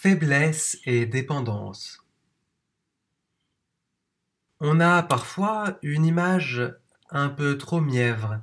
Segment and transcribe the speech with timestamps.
[0.00, 2.06] Faiblesse et dépendance.
[4.60, 6.62] On a parfois une image
[7.10, 8.40] un peu trop mièvre,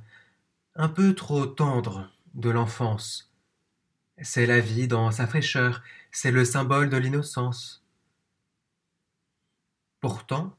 [0.74, 3.32] un peu trop tendre de l'enfance.
[4.20, 5.82] C'est la vie dans sa fraîcheur,
[6.12, 7.82] c'est le symbole de l'innocence.
[10.00, 10.54] Pourtant,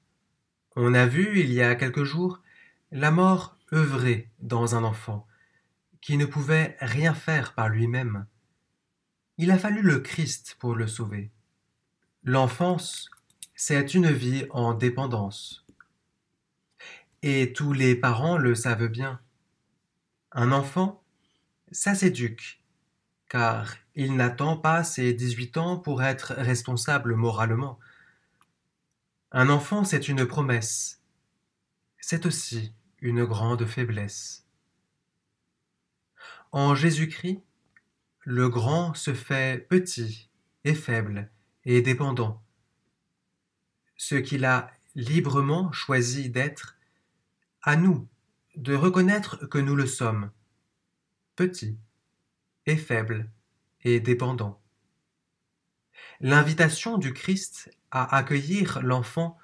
[0.76, 2.42] on a vu il y a quelques jours
[2.92, 5.28] la mort œuvrer dans un enfant
[6.02, 8.26] qui ne pouvait rien faire par lui-même.
[9.40, 11.30] Il a fallu le Christ pour le sauver.
[12.24, 13.12] L'enfance,
[13.56, 15.64] c'est une vie en dépendance.
[17.22, 19.20] Et tous les parents le savent bien.
[20.32, 21.04] Un enfant,
[21.72, 22.64] ça s'éduque,
[23.30, 27.78] car il n'attend pas ses 18 ans pour être responsable moralement.
[29.32, 31.04] Un enfant, c'est une promesse.
[32.00, 34.48] C'est aussi une grande faiblesse.
[36.52, 37.44] En Jésus-Christ,
[38.30, 40.30] le grand se fait petit
[40.66, 41.32] et faible
[41.64, 42.44] et dépendant.
[43.96, 46.78] Ce qu'il a librement choisi d'être,
[47.62, 48.06] à nous
[48.58, 50.30] de reconnaître que nous le sommes,
[51.38, 51.78] petit
[52.66, 53.32] et faible
[53.86, 54.62] et dépendant.
[56.20, 59.38] L'invitation du Christ à accueillir l'enfant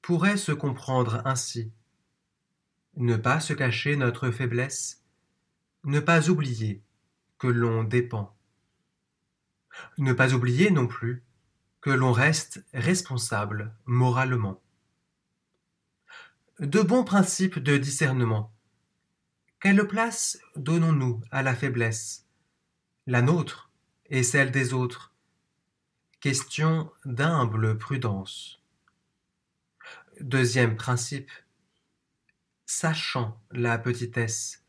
[0.00, 1.70] pourrait se comprendre ainsi.
[2.96, 5.04] Ne pas se cacher notre faiblesse,
[5.84, 6.82] ne pas oublier
[7.38, 8.36] que l'on dépend.
[9.98, 11.22] Ne pas oublier non plus
[11.80, 14.60] que l'on reste responsable moralement.
[16.58, 18.52] De bons principes de discernement.
[19.60, 22.26] Quelle place donnons-nous à la faiblesse
[23.06, 23.70] La nôtre
[24.06, 25.12] et celle des autres?
[26.20, 28.62] Question d'humble prudence.
[30.20, 31.30] Deuxième principe.
[32.64, 34.65] Sachant la petitesse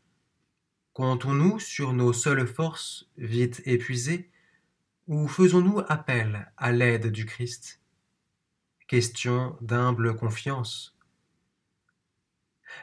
[0.98, 4.32] Comptons-nous sur nos seules forces vite épuisées
[5.06, 7.80] ou faisons-nous appel à l'aide du Christ?
[8.88, 10.98] Question d'humble confiance.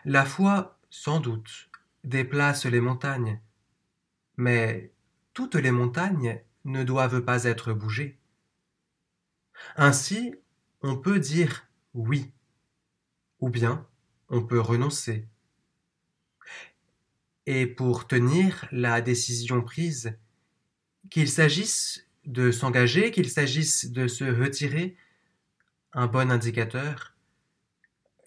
[0.06, 1.70] La foi, sans doute,
[2.06, 3.42] déplace les montagnes,
[4.38, 4.94] mais
[5.34, 8.18] toutes les montagnes ne doivent pas être bougées.
[9.76, 10.36] Ainsi,
[10.82, 12.32] on peut dire oui,
[13.42, 13.86] ou bien
[14.30, 15.28] on peut renoncer.
[17.46, 20.18] Et pour tenir la décision prise,
[21.10, 24.96] qu'il s'agisse de s'engager, qu'il s'agisse de se retirer,
[25.94, 27.16] un bon indicateur,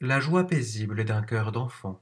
[0.00, 2.00] la joie paisible d'un cœur d'enfant.